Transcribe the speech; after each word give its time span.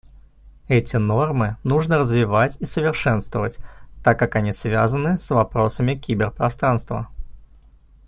Эти 0.67 0.95
нормы 0.95 1.57
нужно 1.63 1.99
развивать 1.99 2.57
и 2.59 2.65
совершенствовать, 2.65 3.59
так 4.03 4.17
как 4.17 4.35
они 4.35 4.51
связаны 4.51 5.19
с 5.19 5.29
вопросами 5.29 5.93
киберпространства. 5.93 7.07